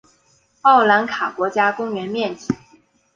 [0.63, 2.51] 奥兰卡国家公园面积。